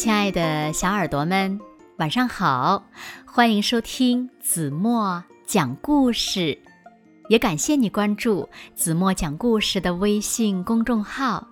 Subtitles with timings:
[0.00, 1.60] 亲爱的小耳朵们，
[1.98, 2.84] 晚上好！
[3.26, 6.58] 欢迎收听子墨讲故事，
[7.28, 11.46] 也感谢你关注子墨讲故事的微信公众号。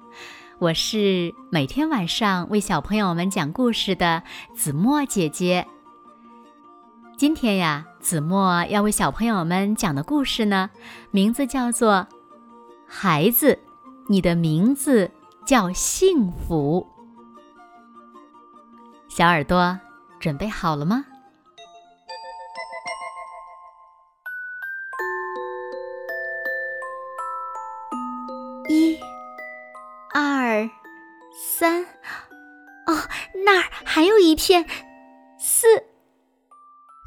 [0.60, 4.22] 我是每天晚上为小朋友们讲故事的
[4.56, 5.66] 子墨姐姐。
[7.18, 10.70] 今天呀，子墨要为小朋友们讲的故事呢，
[11.10, 11.96] 名字叫做
[12.86, 13.58] 《孩子，
[14.08, 15.10] 你的名字
[15.44, 16.86] 叫幸福》。
[19.18, 19.76] 小耳朵
[20.20, 21.04] 准备好了吗？
[28.68, 28.96] 一、
[30.14, 30.70] 二、
[31.58, 31.82] 三，
[32.86, 32.94] 哦，
[33.44, 34.64] 那儿还有一片，
[35.36, 35.66] 四，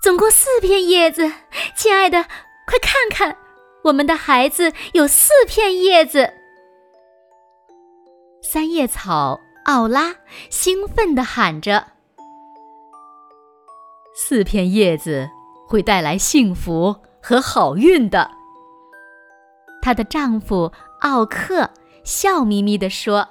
[0.04, 1.32] 总共四片叶子。
[1.78, 2.22] 亲爱的，
[2.68, 3.38] 快看看，
[3.86, 6.34] 我们的孩子有四片叶子。
[8.44, 10.14] 三叶草奥拉
[10.50, 11.88] 兴奋地喊着。
[14.14, 15.30] 四片叶子
[15.68, 18.30] 会带来幸福和好运的。
[19.82, 21.72] 她的丈夫奥克
[22.04, 23.28] 笑眯眯地说：“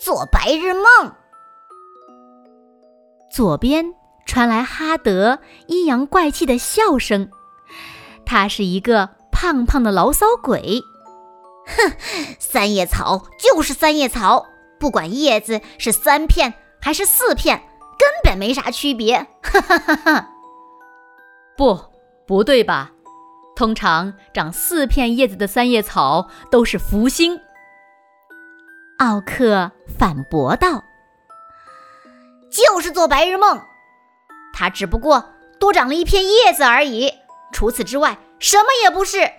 [0.00, 1.14] 做白日梦。”
[3.30, 7.30] 左边传来哈德阴阳怪气的笑声，
[8.24, 10.80] 他是一个胖胖的牢骚鬼。
[11.66, 11.92] 哼，
[12.38, 14.46] 三叶草就是三叶草，
[14.78, 17.62] 不管叶子是三片还是四片。
[17.98, 20.28] 根本没啥区别，哈哈哈哈！
[21.56, 21.78] 不，
[22.26, 22.92] 不对吧？
[23.54, 27.40] 通常长四片叶子的三叶草都是福星。
[28.98, 30.82] 奥克反驳道
[32.50, 33.60] ：“就是做白日梦，
[34.54, 37.12] 它只不过多长了一片叶子而已，
[37.52, 39.30] 除此之外什么也不是。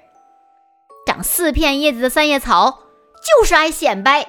[1.06, 2.84] 长四片叶子的三叶草
[3.40, 4.28] 就是爱显摆。”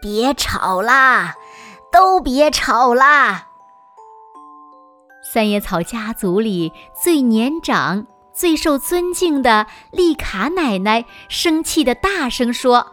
[0.00, 1.34] 别吵啦！
[1.94, 3.46] 都别吵啦！
[5.22, 12.88] 三叶草家族里最年长、最受尊敬的丽卡奶奶生气的大声说：“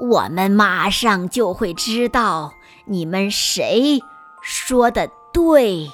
[0.00, 2.54] 我们马上就会知道
[2.86, 4.00] 你们谁
[4.40, 5.90] 说的对。”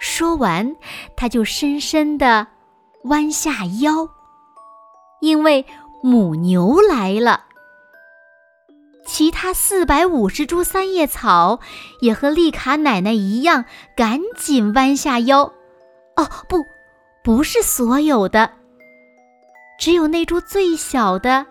[0.00, 0.76] 说完，
[1.14, 2.46] 他就深深的
[3.04, 4.08] 弯下腰，
[5.20, 5.66] 因为
[6.02, 7.47] 母牛来了。
[9.18, 11.58] 其他四百五十株三叶草
[11.98, 13.64] 也和丽卡奶奶一样，
[13.96, 15.42] 赶紧弯下腰。
[16.14, 16.64] 哦，不，
[17.24, 18.52] 不是所有的，
[19.76, 21.46] 只有那株最小的，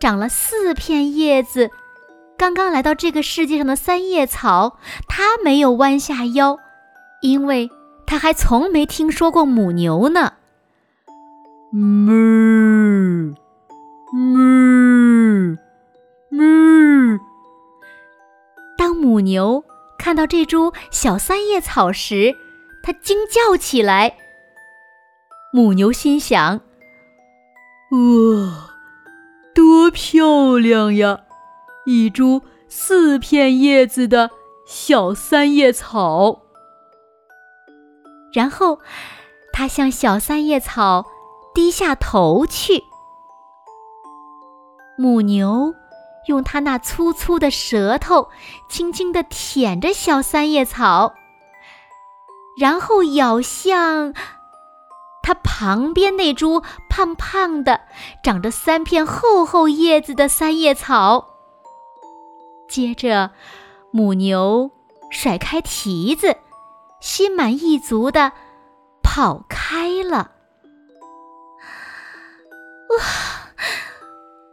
[0.00, 1.70] 长了四片叶子，
[2.36, 6.58] 刚刚来到这个世界上的三叶草，它没有弯下腰，
[7.20, 7.70] 因为
[8.04, 10.32] 它还从没听说过母牛呢。
[11.72, 12.10] 哞，
[19.24, 19.64] 牛
[19.98, 22.36] 看到这株小三叶草时，
[22.82, 24.16] 它惊叫起来。
[25.52, 26.60] 母牛心想
[27.92, 28.70] ：“哇，
[29.54, 31.20] 多漂亮呀！
[31.84, 34.30] 一株四片叶子的
[34.66, 36.42] 小三叶草。”
[38.32, 38.78] 然后，
[39.52, 41.06] 它向小三叶草
[41.54, 42.82] 低下头去。
[44.96, 45.74] 母牛。
[46.26, 48.30] 用它那粗粗的舌头，
[48.68, 51.14] 轻轻地舔着小三叶草，
[52.58, 54.14] 然后咬向
[55.22, 57.80] 它旁边那株胖胖的、
[58.22, 61.28] 长着三片厚厚叶子的三叶草。
[62.68, 63.30] 接着，
[63.90, 64.70] 母牛
[65.10, 66.36] 甩开蹄子，
[67.00, 68.32] 心满意足地
[69.02, 70.32] 跑开了。
[72.88, 73.04] 哇，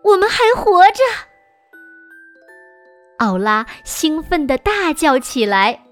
[0.04, 1.29] 我们还活着！
[3.20, 5.84] 奥拉兴奋地大叫起来：“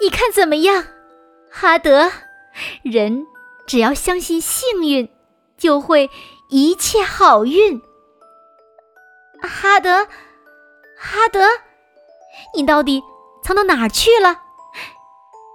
[0.00, 0.84] 你看怎么样，
[1.50, 2.10] 哈德？
[2.82, 3.26] 人
[3.66, 5.10] 只要相信幸运，
[5.58, 6.10] 就会
[6.48, 7.80] 一切好运。”
[9.42, 10.06] 哈德，
[10.96, 11.40] 哈德，
[12.54, 13.02] 你到底
[13.42, 14.40] 藏到哪儿去了？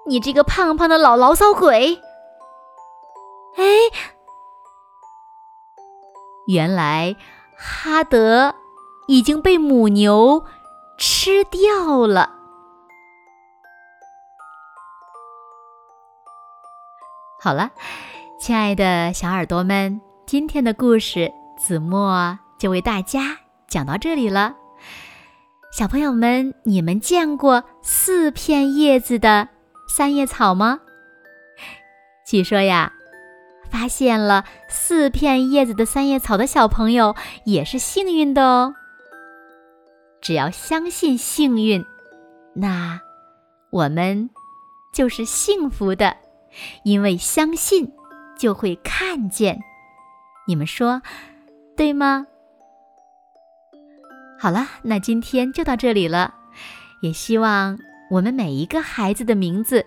[0.05, 1.99] 你这个胖胖的老牢骚鬼！
[3.57, 3.63] 哎，
[6.47, 7.15] 原来
[7.57, 8.53] 哈德。
[9.09, 10.45] 已经被母牛
[10.95, 12.29] 吃掉了。
[17.41, 17.71] 好了，
[18.39, 24.53] 亲爱的小耳朵们，今天的故事子墨就为大家讲到这里了。
[25.71, 29.49] 小朋友们，你们见过四片叶子的
[29.87, 30.81] 三叶草吗？
[32.27, 32.93] 据说呀，
[33.71, 37.15] 发现了四片叶子的三叶草的小朋友
[37.45, 38.75] 也是幸运的哦。
[40.21, 41.85] 只要相信幸运，
[42.53, 42.99] 那
[43.71, 44.29] 我们
[44.93, 46.17] 就是幸福的，
[46.83, 47.91] 因为相信
[48.37, 49.59] 就会看见。
[50.47, 51.01] 你们说
[51.77, 52.25] 对吗？
[54.39, 56.35] 好了，那今天就到这里了。
[57.01, 57.79] 也希望
[58.11, 59.85] 我们每一个孩子的名字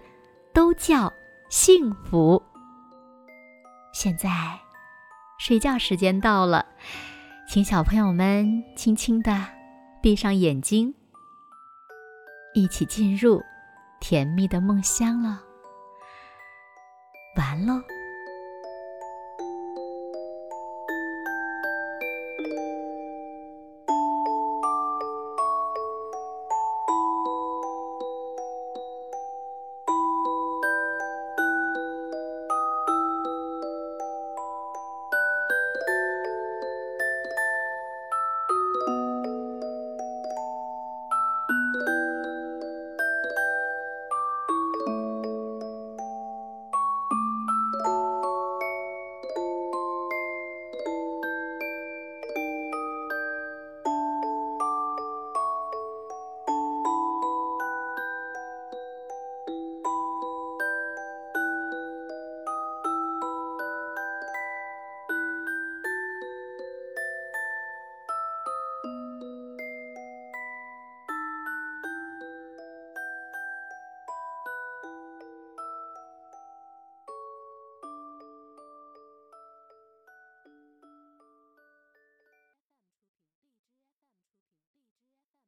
[0.54, 1.12] 都叫
[1.50, 2.42] 幸福。
[3.92, 4.30] 现在
[5.38, 6.64] 睡觉时间到了，
[7.48, 9.46] 请小朋友们轻轻的
[10.02, 10.92] 闭上眼睛，
[12.54, 13.40] 一起进入
[14.00, 15.40] 甜蜜的梦乡了。
[17.36, 17.80] 完喽。